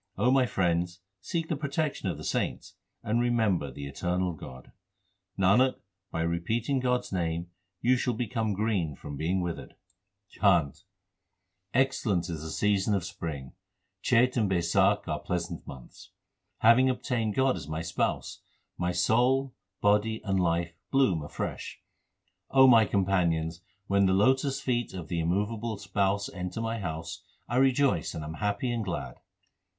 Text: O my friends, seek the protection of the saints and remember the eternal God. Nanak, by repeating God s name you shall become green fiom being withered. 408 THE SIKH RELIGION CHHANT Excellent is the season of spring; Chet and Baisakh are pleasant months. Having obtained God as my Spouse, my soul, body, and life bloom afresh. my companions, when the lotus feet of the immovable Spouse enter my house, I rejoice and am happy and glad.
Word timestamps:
O 0.17 0.31
my 0.31 0.47
friends, 0.47 0.99
seek 1.19 1.47
the 1.47 1.55
protection 1.55 2.09
of 2.09 2.17
the 2.17 2.23
saints 2.23 2.73
and 3.03 3.21
remember 3.21 3.69
the 3.69 3.85
eternal 3.85 4.33
God. 4.33 4.71
Nanak, 5.37 5.75
by 6.09 6.21
repeating 6.21 6.79
God 6.79 7.01
s 7.01 7.11
name 7.11 7.51
you 7.81 7.95
shall 7.97 8.15
become 8.15 8.55
green 8.55 8.95
fiom 8.95 9.15
being 9.15 9.41
withered. 9.41 9.75
408 10.29 10.31
THE 10.33 10.39
SIKH 10.39 10.43
RELIGION 10.55 10.73
CHHANT 10.73 11.85
Excellent 11.85 12.29
is 12.31 12.41
the 12.41 12.49
season 12.49 12.95
of 12.95 13.03
spring; 13.05 13.53
Chet 14.01 14.35
and 14.37 14.49
Baisakh 14.49 15.07
are 15.07 15.19
pleasant 15.19 15.67
months. 15.67 16.09
Having 16.61 16.89
obtained 16.89 17.35
God 17.35 17.55
as 17.55 17.67
my 17.67 17.83
Spouse, 17.83 18.41
my 18.79 18.91
soul, 18.91 19.53
body, 19.81 20.19
and 20.23 20.39
life 20.39 20.73
bloom 20.89 21.21
afresh. 21.21 21.79
my 22.51 22.85
companions, 22.85 23.61
when 23.85 24.07
the 24.07 24.13
lotus 24.13 24.59
feet 24.61 24.95
of 24.95 25.09
the 25.09 25.19
immovable 25.19 25.77
Spouse 25.77 26.27
enter 26.29 26.59
my 26.59 26.79
house, 26.79 27.21
I 27.47 27.57
rejoice 27.57 28.15
and 28.15 28.23
am 28.23 28.33
happy 28.41 28.71
and 28.71 28.83
glad. 28.83 29.17